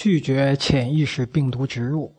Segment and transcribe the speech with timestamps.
[0.00, 2.14] 拒绝潜意识病毒植入，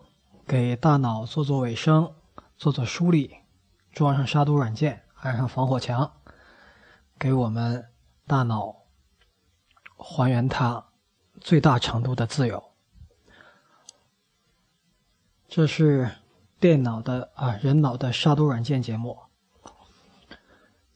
[0.45, 2.13] 给大脑做做卫生，
[2.57, 3.37] 做做梳理，
[3.93, 6.11] 装上杀毒软件，安上防火墙，
[7.17, 7.85] 给我们
[8.27, 8.75] 大脑
[9.95, 10.87] 还原它
[11.39, 12.61] 最大程度的自由。
[15.47, 16.11] 这是
[16.59, 19.17] 电脑的啊，人脑的杀毒软件节目。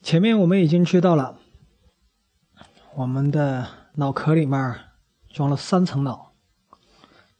[0.02, 1.38] 前面我们已经知道了，
[2.94, 4.78] 我们的脑壳里面
[5.30, 6.33] 装了三层脑。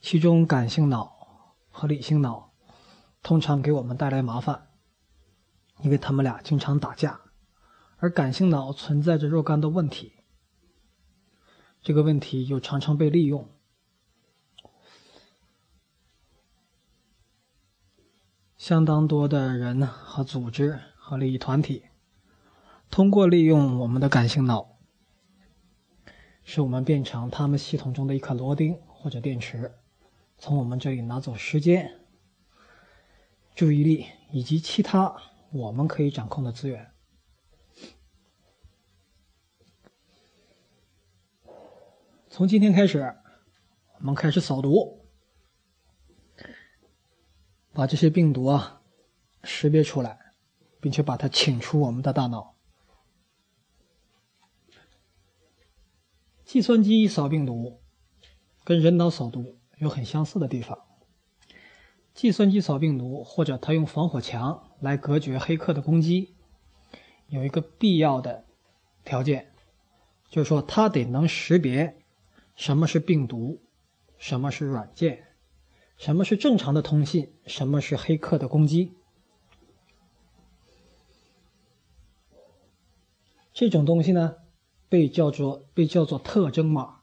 [0.07, 2.53] 其中，感性脑和理性脑
[3.23, 4.69] 通常给我们带来麻烦，
[5.81, 7.23] 因为他们俩经常打架，
[7.97, 10.13] 而感性脑存在着若干的问题。
[11.81, 13.49] 这个问题又常常被利用。
[18.59, 21.85] 相当多的人和组织和利益团体，
[22.91, 24.77] 通过利用我们的感性脑，
[26.43, 29.79] 使我们变成他们系统中的一颗螺钉或者电池。
[30.39, 32.01] 从我们这里拿走时间、
[33.55, 35.17] 注意力以及其他
[35.53, 36.93] 我们可以掌控的资源。
[42.29, 43.17] 从今天开始，
[43.99, 45.07] 我们开始扫毒，
[47.73, 48.83] 把这些病毒啊
[49.45, 50.35] 识别出来，
[50.81, 52.57] 并且把它请出我们的大脑。
[56.45, 57.81] 计算机扫病毒
[58.65, 59.61] 跟人脑扫毒。
[59.79, 60.79] 有很相似的地方。
[62.15, 66.37] 计算机扫病毒，或者它用防火墙来隔绝黑客的攻击，
[67.27, 68.45] 有一个必要的
[69.05, 69.53] 条件，
[70.29, 71.97] 就是说它得能识别
[72.55, 73.61] 什么是病毒，
[74.17, 75.25] 什么是软件，
[75.97, 78.93] 什么是正常的通信，什么是黑客的攻击。
[83.53, 84.37] 这种东西呢，
[84.89, 87.01] 被叫做被叫做特征码。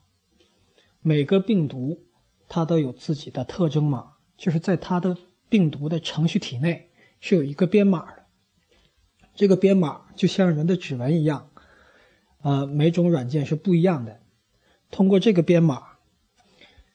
[1.01, 2.05] 每个病毒。
[2.53, 8.25] 它都有自己的特征码，就是在它的病毒的程序体内是有一个编码的。
[9.33, 11.49] 这个编码就像人的指纹一样，
[12.41, 14.19] 呃，每种软件是不一样的。
[14.89, 15.99] 通过这个编码，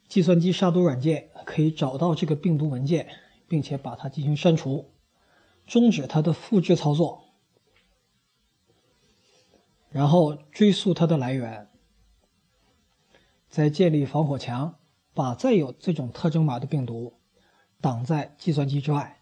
[0.07, 3.09] 计算机杀毒软件可以找到这个病毒文件，
[3.49, 4.93] 并且把它进行删除，
[5.67, 7.25] 终止它的复制操作，
[9.89, 11.71] 然后追溯它的来源，
[13.49, 14.79] 再建立防火墙。
[15.17, 17.19] 把再有这种特征码的病毒
[17.81, 19.19] 挡在计算机之外，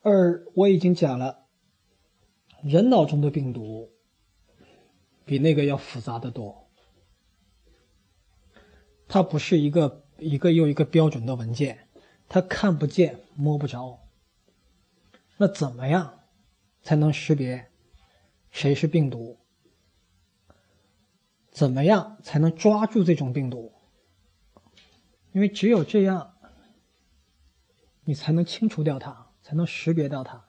[0.00, 1.46] 而我已经讲了，
[2.62, 3.92] 人脑中的病毒
[5.26, 6.70] 比那个要复杂的多，
[9.06, 11.90] 它不是一个一个又一个标准的文件，
[12.30, 14.08] 它看不见摸不着。
[15.36, 16.20] 那怎么样
[16.80, 17.70] 才能识别
[18.50, 19.38] 谁是病毒？
[21.56, 23.72] 怎么样才能抓住这种病毒？
[25.32, 26.34] 因为只有这样，
[28.04, 30.44] 你才能清除掉它，才能识别到它。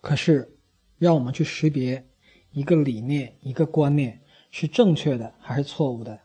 [0.00, 0.56] 可是，
[0.96, 2.08] 让我们去识别
[2.52, 6.20] 一个理念、一个观念是正确的还是错误的，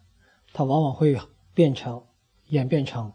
[0.54, 1.20] 它往往会
[1.56, 2.06] 变成、
[2.50, 3.12] 演变成。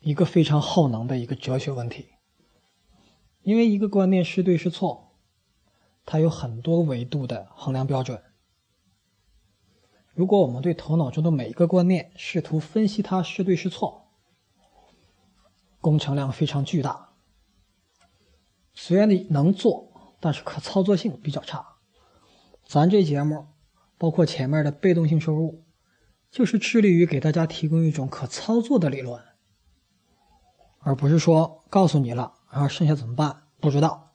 [0.00, 2.10] 一个非常耗能的一个哲学问题，
[3.42, 5.16] 因为一个观念是对是错，
[6.06, 8.22] 它有很多维度的衡量标准。
[10.14, 14.08] 如果我们对头脑中的每一个观念试图分析它是对是错，
[15.80, 17.10] 工程量非常巨大。
[18.74, 21.76] 虽然你能做，但是可操作性比较差。
[22.64, 23.46] 咱这节目，
[23.96, 25.64] 包括前面的被动性收入，
[26.30, 29.27] 就是致力于给大家提供一种可操作的理论。
[30.88, 33.42] 而不是说告诉你了，然后剩下怎么办？
[33.60, 34.14] 不知道。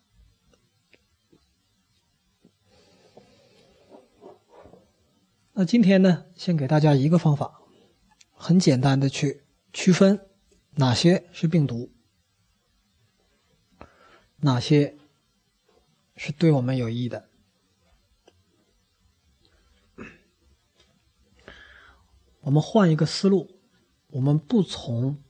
[5.51, 7.61] 那今天呢，先给大家一个方法，
[8.31, 10.27] 很简单的去区分
[10.71, 11.91] 哪些是病毒，
[14.37, 14.97] 哪些
[16.15, 17.29] 是对我们有益的。
[22.39, 23.59] 我们换一个思路，
[24.07, 25.21] 我们不从。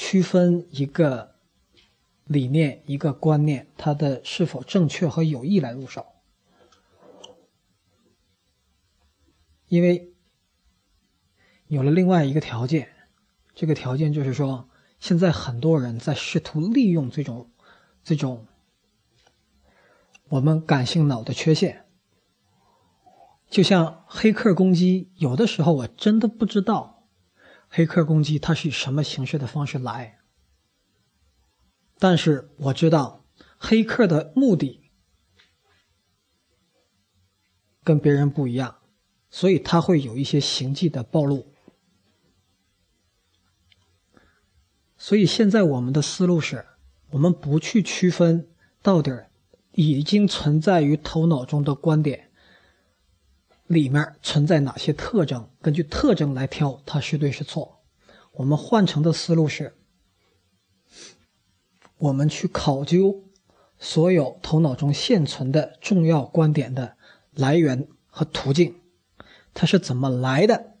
[0.00, 1.34] 区分一个
[2.24, 6.06] 理念、一个观念，它的是否正确和有益来入手，
[9.66, 10.14] 因为
[11.66, 12.90] 有了另外一个条件，
[13.56, 14.68] 这个条件就是说，
[15.00, 17.50] 现在很多人在试图利用这种
[18.04, 18.46] 这种
[20.28, 21.86] 我们感性脑的缺陷，
[23.50, 26.97] 就像黑客攻击，有的时候我真的不知道。
[27.68, 30.18] 黑客攻击它是以什么形式的方式来？
[31.98, 33.24] 但是我知道
[33.58, 34.90] 黑客的目的
[37.82, 38.78] 跟别人不一样，
[39.30, 41.52] 所以他会有一些行迹的暴露。
[44.96, 46.66] 所以现在我们的思路是，
[47.10, 48.48] 我们不去区分
[48.82, 49.26] 到底
[49.72, 52.27] 已经存在于头脑中的观点
[53.68, 57.80] 里面存在哪些特征，根据特征来挑它是对是错。
[58.32, 59.74] 我们换成的思路是。
[61.98, 63.24] 我们去考究
[63.78, 66.96] 所有头脑中现存的重要观点的
[67.32, 68.80] 来源和途径，
[69.52, 70.76] 它是怎么来的？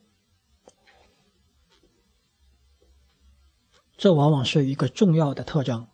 [3.96, 5.88] 这往往是一个重要的特征。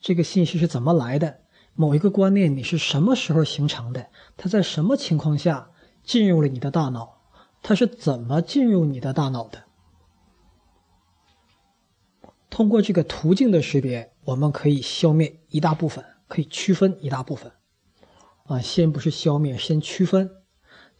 [0.00, 1.40] 这个信息是怎么来的？
[1.74, 4.08] 某一个观念你是什么时候形成的？
[4.36, 5.71] 它在什么情况下
[6.02, 7.20] 进入了你的大脑？
[7.62, 9.64] 它是怎么进入你的大脑的？
[12.50, 14.12] 通过这个途径的识别。
[14.24, 17.50] 我们可以消灭一大部分，可以区分一大部分，
[18.44, 20.30] 啊，先不是消灭，先区分。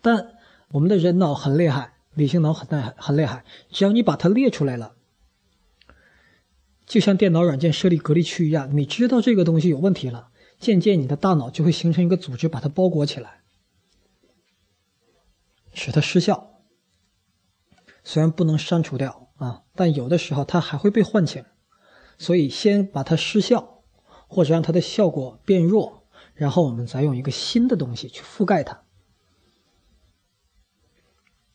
[0.01, 0.33] 但
[0.73, 3.45] 我们的人脑很厉害，理性脑很厉害，很厉害。
[3.71, 4.97] 只要你把它列出来了，
[6.85, 13.42] 就像电脑软件设立隔离区一样，你知道这个东西有问题了，渐渐你的大脑就会形成一个组织，把它包裹起来，
[15.83, 16.61] 使它失效。
[18.05, 21.45] 虽然不能删除掉啊，但有的时候它还会被唤醒。
[22.19, 23.83] 所以，先把它失效，
[24.29, 28.85] 或者让它的效果变弱，然后我们再用一个新的东西去覆盖它。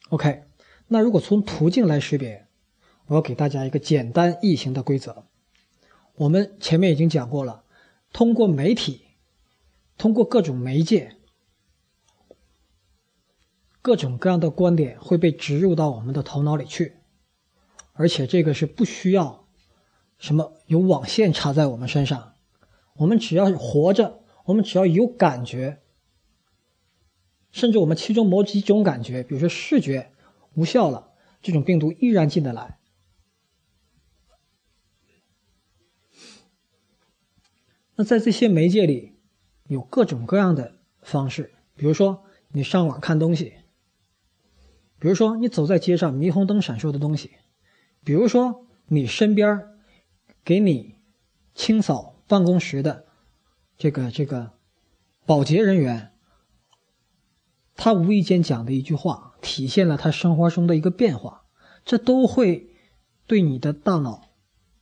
[0.10, 0.44] OK，
[0.88, 2.48] 那如果从途径来识别，
[3.06, 5.24] 我要给大家一个简单易行的规则。
[6.16, 7.64] 我们前面已经讲过了，
[8.12, 9.06] 通过媒体，
[9.98, 11.17] 通过各种媒介，
[13.88, 16.98] 各种各样的观点会被植入到我们的头脑里去，
[17.94, 19.48] 而且这个是不需要。
[20.18, 22.34] 什么有网线插在我们身上？
[22.98, 25.80] 我们只要活着，我们只要有感觉，
[27.50, 30.12] 甚至我们其中某几种感觉，比如说视觉
[30.56, 32.80] 无效了，这种病毒依然进得来。
[37.96, 39.14] 那在这些媒介里，
[39.70, 43.54] 有各种各样的方式，比如说你上网看东西，
[45.00, 47.32] 比如说你走在街上霓虹灯闪烁的东西，
[48.04, 49.68] 比如说你身边
[50.44, 50.96] 给你
[51.54, 53.06] 清扫办公室的
[53.78, 54.54] 这个这个
[55.26, 56.14] 保洁人员，
[57.76, 61.46] 他无意间讲的一句话，体现了他生活中的一个变化，
[61.86, 62.76] 这都会
[63.28, 64.30] 对你的大脑，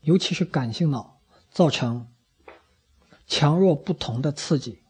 [0.01, 1.19] 尤其是感性脑
[1.49, 2.07] 造成
[3.27, 4.83] 强弱不同的刺激，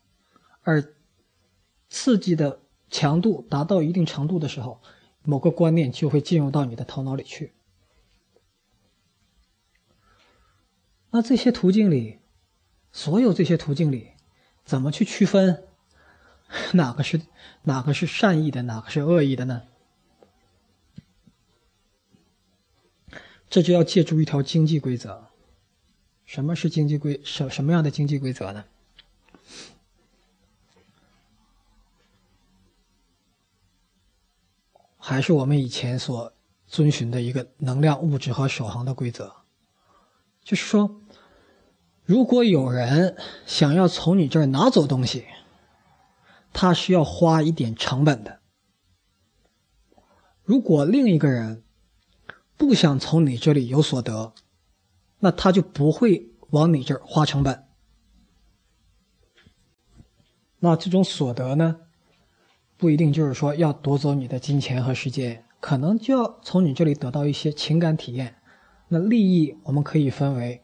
[0.61, 0.93] 而
[1.89, 4.81] 刺激的强度达到一定程度的时候，
[5.25, 7.53] 某个观念就会进入到你的头脑里去。
[11.11, 12.19] 那这些途径里，
[12.91, 14.11] 所有这些途径里，
[14.63, 15.63] 怎么去区分
[16.73, 17.21] 哪个是
[17.63, 19.63] 哪个是善意的，哪个是恶意的呢？
[23.49, 25.29] 这就要借助一条经济规则。
[26.25, 28.65] 什么是经济规什什么样的经济规则呢？
[35.07, 36.33] 还是我们以前所
[36.65, 39.31] 遵循的一个能量、物质和守恒的规则，
[40.43, 40.99] 就是说。
[42.05, 43.15] 如果有人
[43.45, 45.25] 想要从你这儿拿走东西，
[46.53, 48.39] 他是要花一点成本的。
[50.43, 51.63] 如果另一个人
[52.57, 54.33] 不想从你这里有所得，
[55.19, 57.67] 那他就不会往你这儿花成本。
[60.59, 61.81] 那这种所得呢，
[62.77, 68.35] 不一定就是说要夺走你的金钱和时间，可能就要从你这里得到一些情感体验。
[68.87, 70.61] 那利益我们可以分为。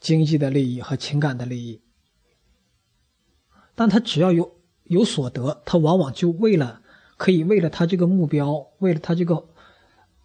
[0.00, 1.82] 经济的利益和情感的利益，
[3.74, 6.82] 但他只要有有所得，他往往就为了
[7.16, 9.48] 可以为了他这个目标，为了他这个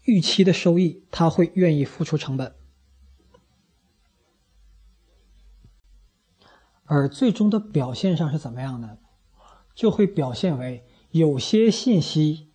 [0.04, 2.54] 预期的收益，他会愿意付出成本。
[6.86, 9.00] 而最终的表现上是怎么样呢？
[9.76, 12.52] 就会表现为有些信息，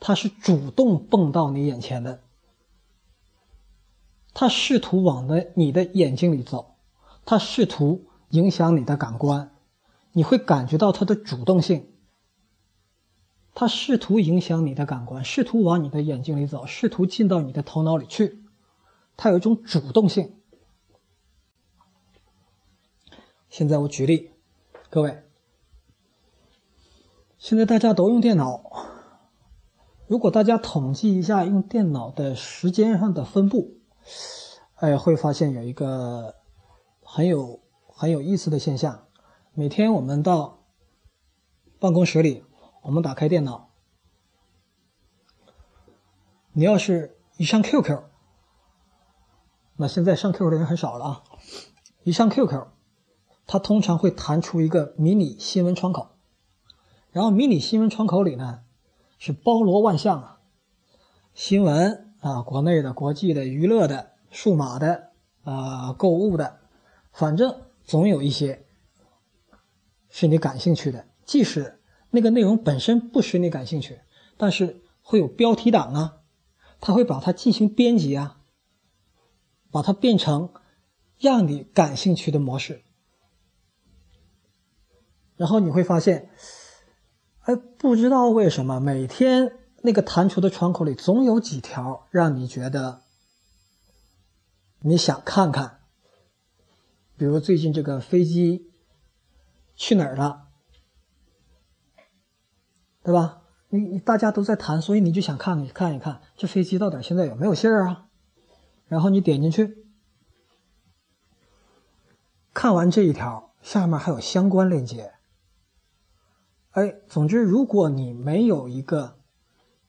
[0.00, 2.22] 它是主动蹦到你眼前的。
[4.36, 6.74] 他试图往的你的眼睛里走，
[7.24, 9.54] 他试图影响你的感官，
[10.12, 11.92] 你会感觉到他的主动性。
[13.54, 18.42] 他试图影响你的感官，试图往你的眼睛里走，试图进到你的头脑里去，
[19.16, 20.34] 他有一种主动性。
[23.48, 24.32] 现在我举例，
[24.90, 25.22] 各位，
[27.44, 28.62] 现在大家都用电脑，
[30.06, 33.82] 如果大家统计一下用电脑的时间上的分布。
[34.76, 36.36] 哎，会发现有一个
[37.02, 39.08] 很有很有意思的现象。
[39.52, 40.64] 每天我们到
[41.78, 42.46] 办公室里，
[42.80, 43.68] 我们打开电脑，
[46.54, 48.04] 你要是一上 QQ，
[49.76, 51.24] 那现在上 QQ 的人很少了啊。
[52.04, 52.68] 一上 QQ，
[53.46, 56.13] 它通常会弹出一个迷你新闻窗口，
[57.14, 58.64] 然后迷你新闻窗口里呢
[59.18, 60.40] 是包罗万象啊，
[61.32, 65.12] 新闻啊，国内的、国际的、娱乐的、数码的
[65.44, 66.58] 啊、购物的，
[67.12, 68.66] 反正总有一些。
[70.16, 71.80] 是你感兴趣的，即使
[72.10, 74.00] 那个内容本身不使你感兴趣，
[74.36, 76.18] 但是会有标题党啊，
[76.80, 78.40] 他会把它进行编辑啊，
[79.72, 80.50] 把它变成
[81.18, 82.82] 让你感兴趣的模式，
[85.36, 86.30] 然后你会发现，
[87.44, 93.02] 哎，不知道为什么每天那个弹出的窗口里总有几条让你觉得
[94.80, 95.80] 你想看看，
[97.16, 98.70] 比如最近这个飞机。
[99.76, 100.50] 去哪儿了？
[103.02, 103.42] 对吧？
[103.70, 108.06] 你你大家都在谈，所以你就想看看看一看这飞机到底现在有没有信儿啊？
[108.86, 109.84] 然后你点进去，
[112.52, 115.13] 看完这一条，下面还有相关链接。
[116.74, 119.16] 哎，总之，如果你没有一个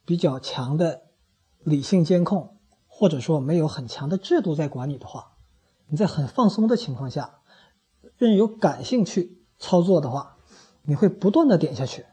[0.05, 1.01] 比较强的
[1.63, 5.33] 理性监控，或者说没有很强的制度在管理的话，
[5.87, 7.39] 你在很放松的情况下，
[8.17, 9.41] 任由感兴趣。
[9.57, 10.35] 操作的话，
[10.83, 12.05] 你会不断的点下去，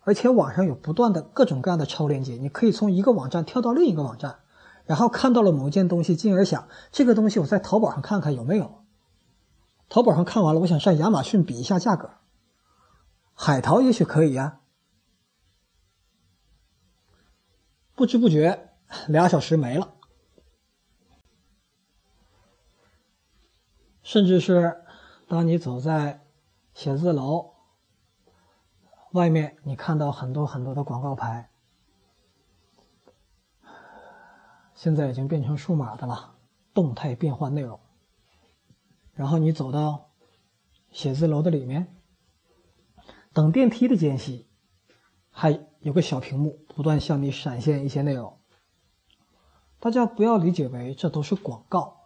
[0.00, 4.40] 而且网上有不断的各种各样的超链接，你可以从一个网站跳到另一个网站，
[4.86, 8.82] 然后看到了某件东西，进而想这个东西我在淘宝上看看有没有。
[9.88, 12.10] 淘宝上看完了，我想上亚马逊比一下价格，
[13.36, 14.60] 海淘也许可以呀。
[17.94, 18.72] 不知不觉
[19.06, 19.94] 俩小时没了，
[24.02, 24.82] 甚至是。
[25.28, 26.24] 当你走在
[26.72, 27.54] 写字楼
[29.10, 31.50] 外面，你看到很多很多的广告牌，
[34.72, 36.36] 现在已经变成数码的了，
[36.72, 37.80] 动态变换内容。
[39.14, 40.10] 然后你走到
[40.92, 41.95] 写字楼的里面，
[43.36, 44.46] 等电梯的间隙，
[45.28, 48.38] 还有个小屏幕不断向你闪现一些内容。
[49.78, 51.98] 大家不要理解为这都是广告，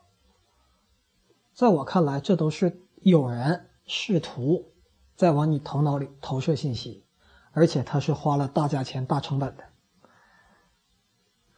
[1.55, 2.85] 在我看来，这都是。
[3.03, 4.73] 有人试图
[5.15, 7.07] 在往你头脑里投射信息，
[7.53, 9.65] 而且他是花了大价钱、大成本的。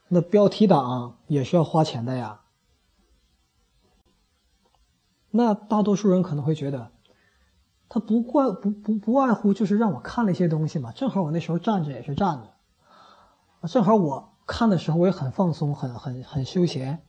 [0.07, 2.43] 那标题党也是要花钱的呀。
[5.31, 6.93] 那大多数人可能会觉得，
[7.95, 10.93] 他不怪不不不外乎就是让我看了一些东西嘛。
[10.93, 17.05] 正好我那时候站着也是站着，正好我看的时候我也很放松、很很很休闲，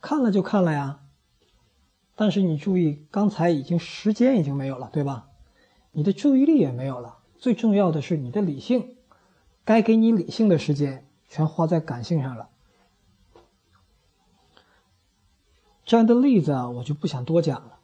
[0.00, 1.00] 看了就看了呀。
[2.14, 5.30] 但是你注意，刚才已经时间已经没有了，对吧？
[5.90, 7.18] 你的注意力也没有了。
[7.36, 8.96] 最重要的是你的理性，
[9.64, 12.50] 该给你理性的时间全花在感性上了。
[15.84, 17.80] 这样的例子啊，我就不想多讲了，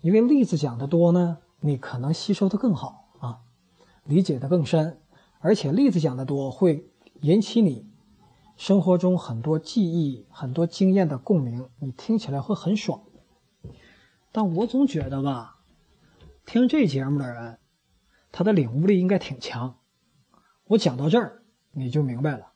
[0.00, 3.40] 因为例子讲的多呢，你可能吸收的更好啊，
[4.04, 5.00] 理解的更深，
[5.40, 6.88] 而且例子讲的多会
[7.20, 7.90] 引起你
[8.56, 13.02] 生活中很多记忆、很多经验的共鸣，你听起来会很爽。
[14.30, 15.60] 但我总觉得吧，
[16.46, 17.58] 听这节目的人，
[18.30, 19.78] 他的领悟力应该挺强。
[20.64, 22.52] 我讲到这儿，你就明白了。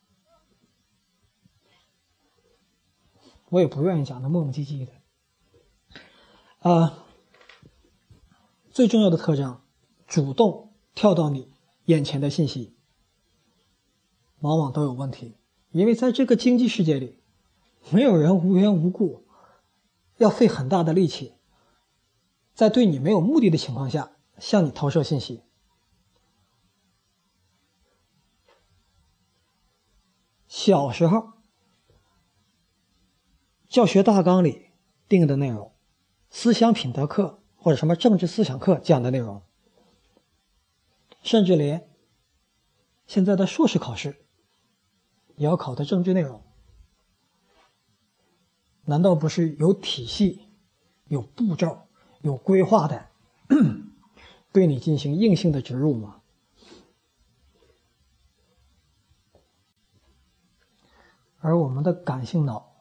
[3.48, 4.92] 我也不愿意讲的磨磨唧唧的。
[6.70, 7.01] 啊，
[8.72, 9.60] 最重要的特征，
[10.06, 11.52] 主动跳到你
[11.84, 12.74] 眼前的信息，
[14.40, 15.36] 往往都有问题，
[15.72, 17.18] 因为在这个经济世界里，
[17.90, 19.26] 没有人无缘无故
[20.16, 21.34] 要费很大的力气。
[22.54, 25.42] 在对你没有目的的情况下向你投射信息。
[30.46, 31.32] 小时候
[33.68, 34.70] 教学大纲里
[35.08, 35.72] 定的内容，
[36.30, 39.40] 思想品德课或者什么政治思想课讲的内容，
[41.22, 41.88] 甚至连
[43.06, 44.26] 现在的硕士考试
[45.36, 46.42] 也要考的政治内容，
[48.84, 50.48] 难道不是有体系、
[51.06, 51.86] 有步骤？
[52.22, 53.08] 有规划的
[54.52, 56.20] 对你进行硬性的植入吗？
[61.38, 62.72] 而我们的感性脑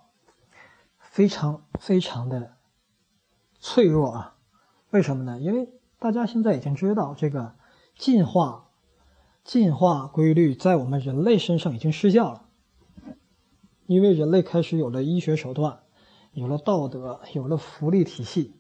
[0.99, 2.57] 非常非常的
[3.59, 4.37] 脆弱啊！
[4.91, 5.39] 为什么呢？
[5.39, 5.69] 因为
[5.99, 7.55] 大家现在已经知道，这个
[7.97, 8.69] 进化
[9.43, 12.45] 进化规律在我们人类身上已经失效了，
[13.87, 15.79] 因为人类开始有了医学手段，
[16.33, 18.53] 有了道德，有了福利体系，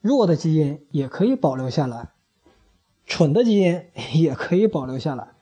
[0.00, 2.10] 弱的基因也可以保留下来，
[3.04, 5.34] 蠢的基因 也可以保留下来。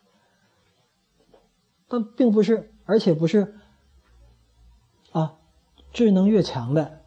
[1.88, 3.54] 但并不是，而且不是
[5.12, 5.36] 啊，
[5.92, 7.02] 智能越强的、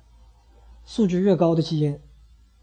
[0.84, 2.00] 素质越高的基因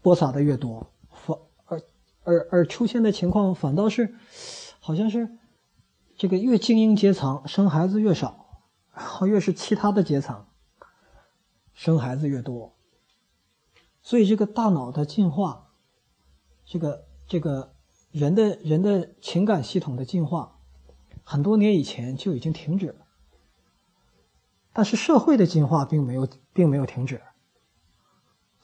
[0.05, 1.35] 播撒的越多，反
[1.65, 1.81] 而
[2.21, 4.13] 而而出现的情况反倒是，
[4.79, 5.35] 好像是
[6.15, 8.61] 这个越精英阶层生孩子越少，
[8.93, 10.45] 然后越是其他的阶层
[11.73, 12.75] 生孩子越多。
[14.03, 15.71] 所以这个大脑的进化，
[16.65, 17.73] 这个这个
[18.11, 20.59] 人的人的情感系统的进化。
[21.23, 23.07] 很多年以前就已经停止了，
[24.71, 27.23] 但是社会的进化并没有并没有停止，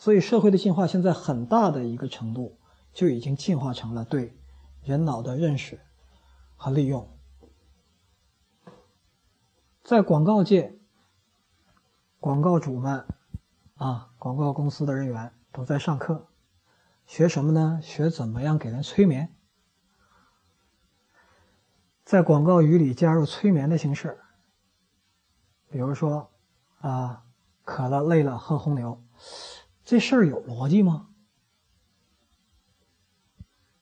[0.01, 2.57] 所以社会的进化现在很大的一个程度
[2.91, 4.35] 就已经进化成了对
[4.81, 5.79] 人脑的认识
[6.57, 7.07] 和利用。
[9.83, 10.75] 在广告界，
[12.19, 13.05] 广告主们
[13.75, 16.25] 啊，广告公司的人员都在上课，
[17.05, 17.79] 学什么呢？
[17.83, 19.31] 学怎么样给人催眠。
[22.03, 24.19] 在广告语里加入催眠的形式，
[25.69, 26.31] 比如说，
[26.79, 27.23] 啊，
[27.63, 28.99] 渴了累了喝红牛，
[29.91, 31.07] 这事儿有逻辑吗？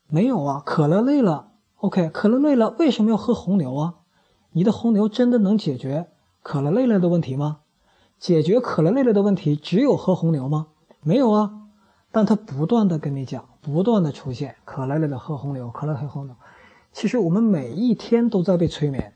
[0.08, 4.00] 没有啊，渴了累了，OK，渴了累了，为什么要喝红牛啊？
[4.50, 6.10] 你的红牛真的能解决
[6.42, 7.60] 渴了累了的问题吗？
[8.18, 10.70] 解决渴了累了的问题只有喝红牛吗？
[11.02, 11.70] 没有啊，
[12.12, 16.36] 但他不断的跟你讲，不断的出现渴了累了喝红牛，渴了喝红牛。
[16.92, 19.14] 其实我们每一天都在被催眠，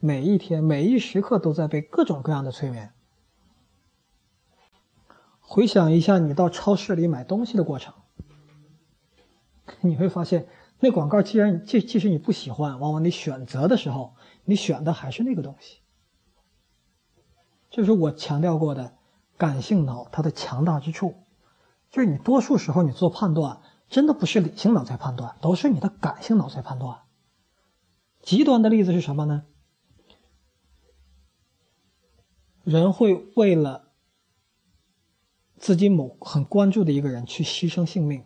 [0.00, 2.92] 每一天每一时刻都在被各种各样的催眠。
[5.52, 7.92] 回想一下你到超市里买东西的过程，
[9.80, 10.46] 你会发现
[10.78, 14.14] 那广告既然即即使你不喜欢，往往你选择的时候，
[14.44, 15.80] 你选的还是那个东西。
[17.68, 18.94] 这是我强调过的
[19.36, 21.16] 感性脑它的强大之处，
[21.90, 23.60] 就是你多数时候你做判断。
[23.88, 27.00] 真的不是理性脑在判断，都是你的感性脑在判断。
[28.22, 29.42] 极端的例子是什么呢？
[32.62, 33.89] 人会为了
[35.60, 38.24] 自己某很关注的一个人去牺牲性命，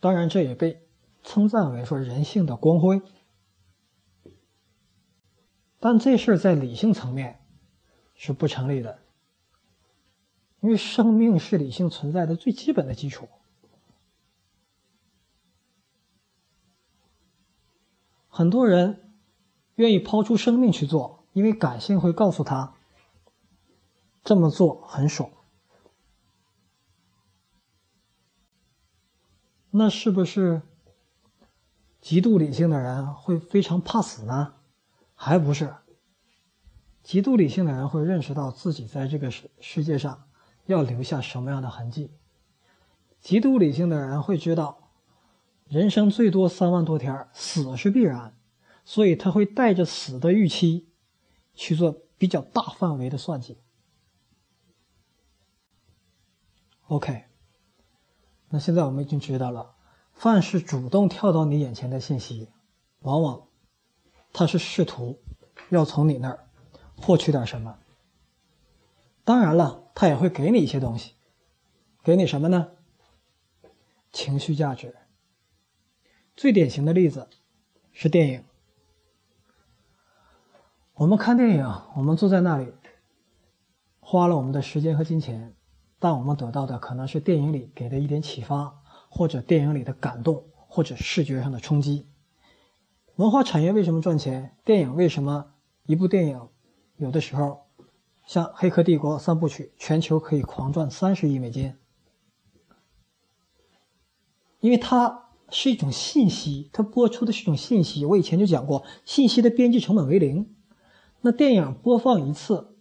[0.00, 0.86] 当然这也被
[1.22, 3.00] 称赞为说人性的光辉。
[5.78, 7.46] 但这事儿在理性层面
[8.14, 8.98] 是不成立的。
[10.60, 13.28] 因为生命是理性存在的最基本的基础。
[18.28, 19.14] 很多人
[19.76, 22.74] 愿意抛出生命去做，因为感性会告诉他
[24.24, 25.30] 这么做很爽。
[29.70, 30.62] 那是不是
[32.00, 34.54] 极度理性的人会非常怕死呢？
[35.14, 35.74] 还不是。
[37.02, 40.24] 极度理性的人会认识到自己在这个世世界上。
[40.66, 42.10] 要留下什么样的痕迹？
[43.20, 44.88] 极度理性的人会知道，
[45.68, 48.34] 人生最多三万多天，死是必然，
[48.82, 50.88] 所以他会带着死的预期
[51.52, 53.58] 去做比较大范围的算计。
[56.88, 57.24] OK，
[58.48, 59.74] 那现在我们已经知道了，
[60.12, 62.48] 凡是主动跳到你眼前的信息，
[63.00, 63.46] 往往
[64.32, 65.18] 他是试图
[65.70, 66.48] 要从你那儿
[66.96, 67.78] 获取点什么。
[69.24, 69.80] 当然了。
[69.96, 71.12] 他也会给你一些东西，
[72.02, 72.72] 给你什么呢？
[74.12, 74.96] 情绪价值。
[76.34, 77.28] 最典型的例子
[77.92, 78.44] 是电影。
[80.94, 82.72] 我们看电影，我们坐在那里，
[84.00, 85.54] 花了我们的时间和金钱，
[86.04, 92.06] 但我们得到的可能是电影里给的一点启发，或者电影里的感动，或者视觉上的冲击。
[93.16, 94.54] 文化产业为什么赚钱？
[94.66, 95.54] 电影为什么
[95.86, 96.48] 一部电影
[96.98, 97.62] 有的时候？
[98.26, 101.74] 像《黑客帝国》三部曲，全球可以狂赚三十亿美金，
[104.60, 108.04] 因为它是一种信息，它播出的是一种信息。
[108.04, 110.54] 我以前就讲过，信息的边际成本为零。
[111.22, 112.76] 那电影播放一次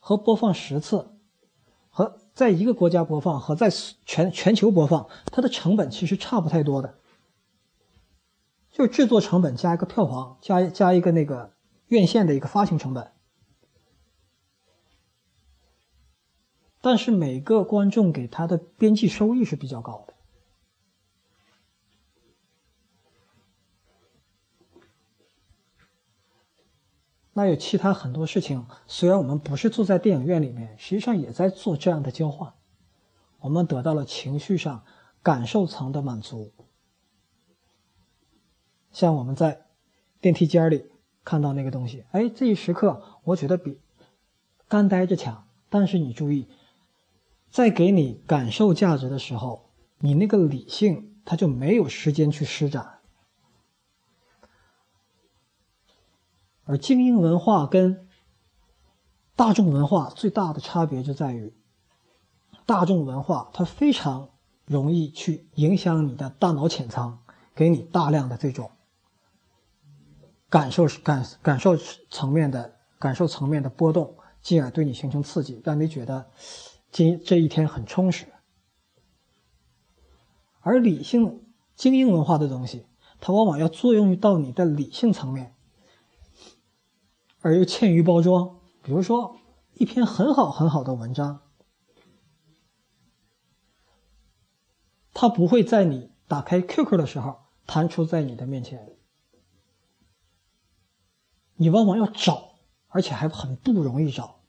[0.00, 1.12] 和播放十次，
[1.90, 3.70] 和在一个国家播放和在
[4.04, 6.98] 全全球播放，它的成本其实差不太多的，
[8.70, 11.54] 就制作成本加一个票房，加加一个那个
[11.86, 13.10] 院线的一个发行成本。
[16.82, 20.12] 但是每个观众给他的边际收益是比较高的。
[27.38, 32.54] 那有其他很多事情，虽然我们不是坐在电影院里面，实际上也在做这样的交换。
[33.40, 34.82] 我们得到了情绪上、
[35.22, 36.54] 感受层的满足。
[38.90, 39.66] 像我们在
[40.18, 40.86] 电梯间里
[41.24, 43.78] 看到那个东西，哎，这一时刻我觉得比
[44.66, 45.46] 干呆着强。
[45.68, 46.48] 但是你注意，
[47.50, 49.68] 在给你感受价值的时候，
[49.98, 53.00] 你那个理性它就没有时间去施展。
[56.66, 58.06] 而精英文化跟
[59.34, 61.54] 大众文化最大的差别就在于，
[62.66, 64.28] 大众文化它非常
[64.66, 67.18] 容易去影响你的大脑浅层，
[67.54, 68.70] 给你大量的这种
[70.50, 71.74] 感受感感受
[72.10, 74.16] 层面的感受层面的波动。
[74.42, 76.30] 进而对你形成刺激，让你觉得
[76.92, 78.26] 今这一天很充实。
[80.60, 82.86] 而理性精英文化的东西，
[83.18, 85.55] 它往往要作用于到你的理性层面，
[87.46, 88.58] 而又欠于包装。
[88.82, 89.36] 比如说，
[89.74, 91.42] 一篇很好很好的文章，
[95.14, 98.96] 它不会在你打开 QQ 的时候弹出在你的面前，
[101.54, 102.56] 你往往要找，
[102.88, 104.40] 而且还很不容易找。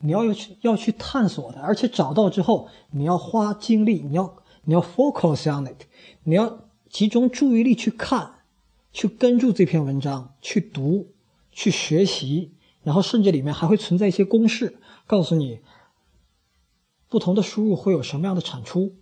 [0.00, 5.86] 你要要去要去探索的，而且找到之后，你要花精力，你要你要 focus on it，
[6.24, 8.43] 你要集中注意力去看，
[8.94, 11.12] 去跟住这篇文章，去读，
[11.50, 12.54] 去学习，
[12.84, 15.60] 然后甚至里面还会存在一些公式，告诉你
[17.08, 18.94] 不同的输入会有什么样的产出。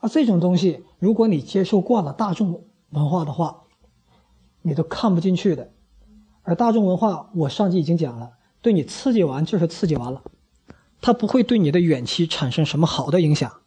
[0.00, 3.64] 而这种东西，如果你接受惯了大众文化的话，
[4.62, 5.74] 你都看不进去的。
[6.42, 8.32] 而大众文化，我上集已经讲了。
[8.62, 10.22] 对你刺激完就是刺激完了，
[11.02, 13.60] 它不会对你的远期产生什么好的影响，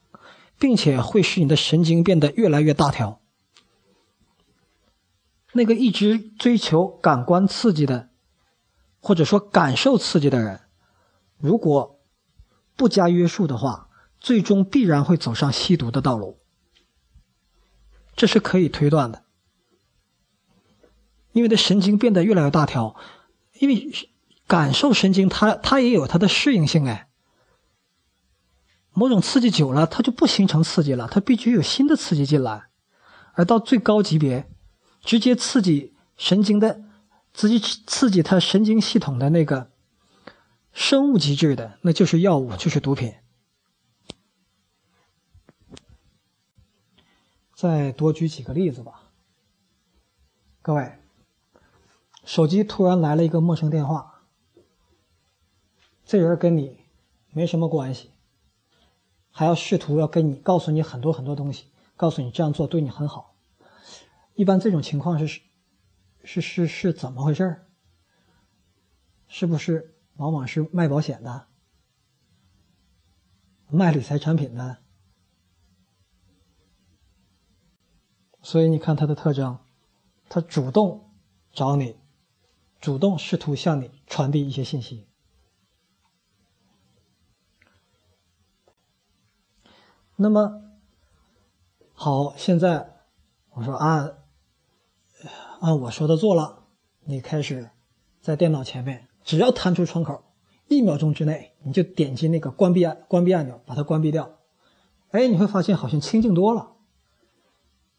[0.57, 3.21] 并且会使你的神经变得越来越大条。
[5.58, 8.08] 那个一直追求感官刺激的，
[9.02, 10.62] 或者说感受刺激的人，
[11.38, 12.00] 如果
[12.78, 16.39] 不加约束的话，最终必然会走上吸毒的道路。
[18.15, 19.24] 这是可以推断的，
[21.34, 22.96] 因为的神经变得越来越大条，
[23.60, 23.91] 因为。
[24.48, 27.10] 感受神经，它它也有它的适应性哎。
[28.93, 32.70] 某种刺激久了，它就不形成刺激了，它必须有新的刺激进来。
[33.34, 34.50] 而到最高级别，
[35.01, 36.83] 直接刺激神经的，
[37.33, 39.71] 直接刺激他神经系统的那个
[40.73, 43.15] 生物机制的，那就是药物，就是毒品。
[47.55, 49.10] 再多举几个例子吧，
[50.62, 50.99] 各位，
[52.23, 54.21] 手机突然来了一个陌生电话。
[56.05, 56.77] 这人跟你
[57.31, 58.12] 没什么关系，
[59.31, 63.37] 还要试图要跟你告诉你很多很多东西，告诉你这样做对你很好。
[64.38, 65.41] 一般这种情况是
[66.23, 67.67] 是是是怎么回事儿
[69.28, 71.47] 是不是往往是卖保险的、
[73.67, 74.78] 卖理财产品的？
[78.43, 79.58] 所以你看他的特征，
[80.30, 81.12] 他主动
[81.52, 81.97] 找你，
[82.80, 85.08] 主动试图向你传递一些信息。
[90.15, 90.62] 那么，
[91.93, 93.02] 好，现在
[93.50, 94.15] 我说按
[95.60, 96.63] 按我说的做了，
[97.06, 97.70] 你开始
[98.22, 100.24] 在电脑前面，只要弹出窗口，
[100.67, 104.38] 一秒钟之内你就点击那个关闭按关闭按钮，把它关闭掉。
[105.12, 106.72] 哎，你会发现好像清静多了。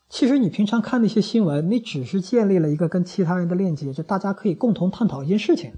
[0.08, 5.72] 其实你平常看那些新闻，你只是建立了一个跟其他人的链接，就大家可以共同探讨一件事情。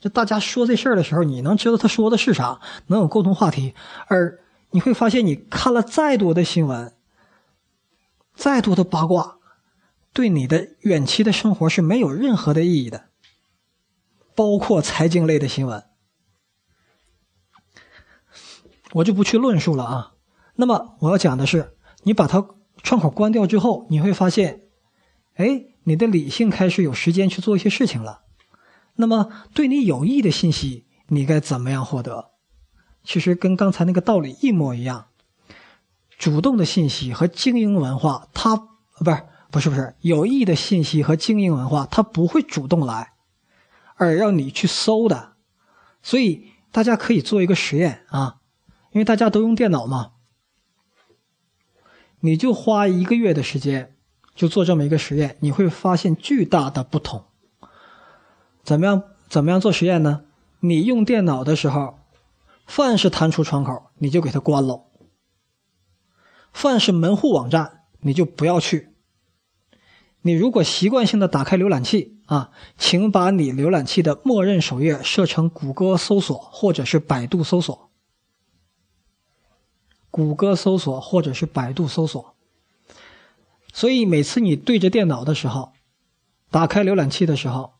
[0.00, 3.74] 就大家说这事儿的时候，你能知道他说的是啥，能有共同话题，
[4.06, 4.38] 而。
[4.74, 6.94] 你会发现，你看了再多的新闻，
[8.34, 9.36] 再多的八卦，
[10.12, 13.06] 对你的远期的生活是没有任何的意义的，
[14.34, 15.84] 包括财经类的新闻，
[18.92, 20.12] 我就不去论述了啊。
[20.56, 22.46] 那么我要讲的是，你把它
[22.82, 24.60] 窗口关掉之后，你会发现，
[25.36, 28.24] 哎，你的理性开始有时间去做一些事情了。
[28.96, 32.32] 那么对你有益的信息，你该怎么样获得？
[33.02, 35.06] 其实跟刚才那个道理一模一样，
[36.18, 43.12] 主动的信息和精英文化，它不是不是不是有益的信息和精英文化，它不会主动来，
[43.96, 45.34] 而让你去搜的。
[46.02, 48.40] 所以大家可以做一个实验啊，
[48.90, 50.12] 因为大家都用电脑嘛，
[52.20, 53.94] 你就花一个月的时间
[54.34, 57.26] 就做这么一个实验，你会发现巨大的不同。
[58.64, 59.02] 怎么样？
[59.28, 60.24] 怎么样做实验呢？
[60.60, 61.98] 你用电脑的时候。
[62.64, 64.86] 凡是弹出窗口，你就给它关了；
[66.52, 68.91] 凡是门户网站，你就不要去。
[70.22, 77.90] 你如果习惯性的打开浏览器啊，请把你浏览器的默认首页设成谷歌搜索或者是百度搜索。
[80.10, 82.34] 谷歌搜索或者是百度搜索。
[83.72, 85.72] 所以每次你对着电脑的时候，
[86.50, 87.72] 打开浏览器的时候，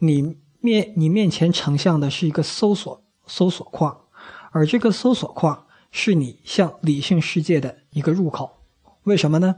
[0.00, 4.02] 你面你面前呈现的是一个搜索搜索框，
[4.50, 8.58] 而这个搜索框是你向理性世界的一个入口。
[9.04, 9.56] 为什么呢？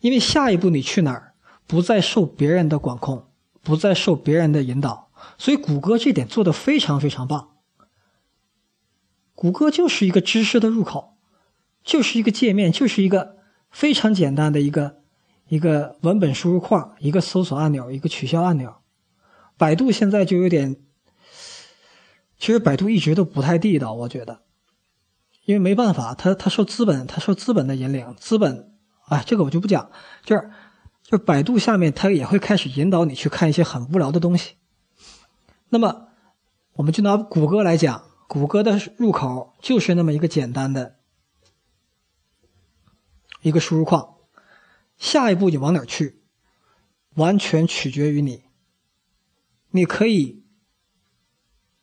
[0.00, 1.33] 因为下一步你去哪儿，
[1.66, 3.26] 不再受别人的管控，
[3.62, 7.50] 不再受别人的引导，所以谷歌这点做的非常非常棒。
[9.34, 11.16] 谷歌就是一个知识的入口，
[11.82, 13.36] 就是一个界面，就是一个
[13.70, 15.02] 非常简单的一个
[15.48, 18.76] 一个文本输入框，一个搜索按钮，一个取消按钮。
[19.56, 20.76] 百度现在就有点，
[22.38, 24.42] 其实百度一直都不太地道，我觉得，
[25.44, 28.72] 因为没办法，它它受资本，它受资本的引领，资本，
[29.06, 29.90] 哎，这个我就不讲，
[30.24, 30.50] 就是
[31.04, 34.56] 就百度下面它也会开始引导你去看一些很无聊的东西。
[35.68, 36.08] 那么，
[36.72, 38.10] 我们就拿谷歌来讲。
[38.26, 40.96] 谷歌的入口就是那么一个简单的
[43.42, 44.16] 一个输入框，
[44.96, 46.22] 下一步你往哪儿去，
[47.14, 48.44] 完全取决于你。
[49.70, 50.42] 你可以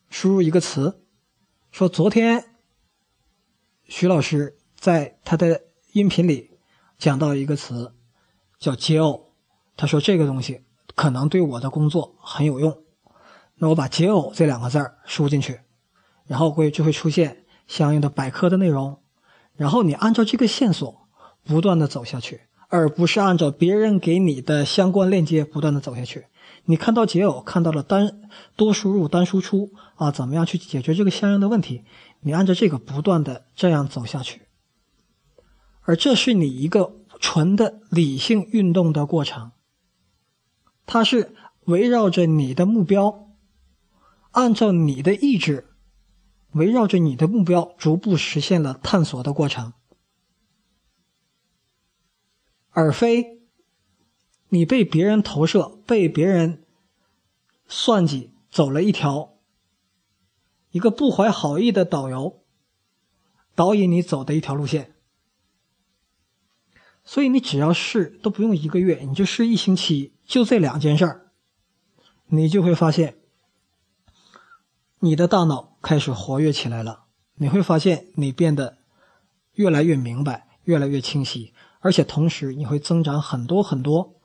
[0.10, 1.06] 输入一个词，
[1.72, 2.44] 说昨天
[3.88, 6.58] 徐老师在他的音频里
[6.98, 7.94] 讲到一个词
[8.62, 9.24] 叫“解耦”，
[9.76, 10.62] 他说这个东西
[10.96, 12.78] 可能对我的工作很有用，
[13.56, 15.60] 那我把“解耦”这两个字儿输进去。
[16.28, 19.02] 然后会就会出现相应的百科的内容，
[19.58, 21.10] 然后你按照这个线索
[21.44, 26.28] 不断的走下去，而不是按照别人给你的相关链接不断的走下去。
[26.66, 28.22] 你看到解耦，看到了单
[28.56, 31.84] 多输入单输出啊，怎么样去解决这个相应的问题？
[32.22, 34.44] 你按照这个不断的这样走下去，
[35.82, 39.54] 而这是你一个纯的理性运动的过程，
[40.86, 43.30] 它是围绕着你的目标，
[44.32, 45.70] 按照你的意志。
[46.54, 49.72] 围绕着你的目标，逐步实现了探索的过程，
[52.72, 53.40] 而非
[54.50, 56.66] 你被别人投射、被别人
[57.70, 59.38] 算计，走了一条
[60.72, 62.44] 一个不怀好意的导游
[63.56, 64.94] 导引你走的一条路线。
[67.04, 71.32] 所以你只要试都不用一个月，你就试一星期，就这两件事儿，
[72.28, 73.18] 你就会发现。
[75.04, 77.06] 你的大脑开始活跃起来了，
[77.38, 78.78] 你会发现你变得
[79.54, 84.22] 越来越明白，越来越清晰，而且同时你会增长很多很多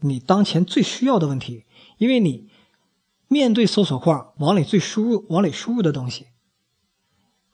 [0.00, 1.66] 你当前最需要的问题，
[1.98, 2.50] 因为你
[3.28, 6.26] 面对搜索框往里最输入往里输入的东西，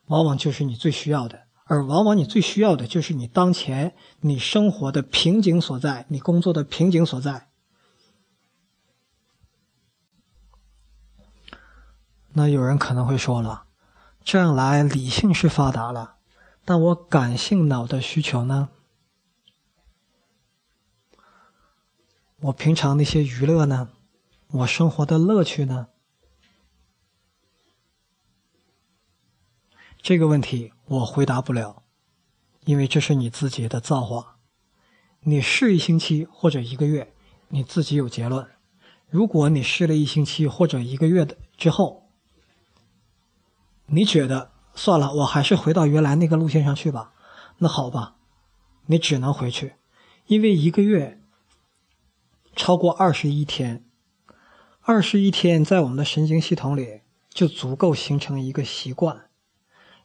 [0.07, 7.49] 往往就是你最需要的，而往往你最需要的就是你当前你生活的瓶颈所在，你工作的瓶颈所在。
[12.35, 13.65] 那有人可能会说了，
[14.23, 16.17] 这样来理性是发达了，
[16.65, 18.69] 但我感性脑的需求呢？
[22.41, 23.89] 我平常那些娱乐呢？
[24.49, 25.89] 我生活的乐趣呢？
[30.03, 31.83] 这个问题我回答不了，
[32.65, 34.37] 因为这是你自己的造化。
[35.21, 37.15] 你试一星期或者一个月，
[37.49, 38.47] 你自己有结论。
[39.09, 42.11] 如果你试了一星期或者一个月的之后，
[43.87, 47.15] 你觉得算了，我还是回到原来那个路线上去吧。
[47.59, 48.17] 那好吧，
[48.87, 49.77] 你只能回去，
[50.27, 51.19] 因为一个月
[52.55, 53.85] 超过二十一天，
[54.83, 59.31] 二十一天在我们的神经系统里就足够形成一个习惯。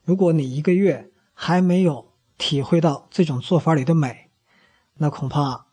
[0.03, 4.31] 如果你一个月还没有体会到这种做法里的美，
[4.95, 5.67] 那恐怕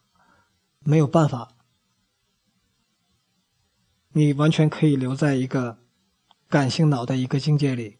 [0.81, 1.57] 没有办法，
[4.13, 5.79] 你完全可以留在一个。
[6.49, 7.99] 感性脑的一个境界里，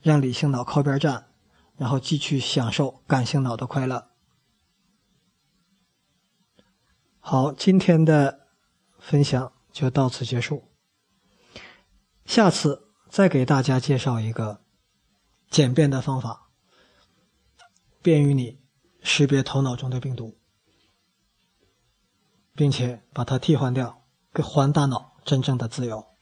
[0.00, 1.26] 让理性脑靠边站，
[1.76, 4.12] 然后继续享受感性脑的快乐。
[7.20, 8.46] 好，今天的
[8.98, 10.70] 分享就到此结束。
[12.24, 14.62] 下次再给大家介绍一个
[15.50, 16.50] 简便的方法，
[18.02, 18.60] 便于你
[19.02, 20.36] 识别头脑中的病毒，
[22.54, 26.15] 并且把它替换掉，给还大脑真正的自由。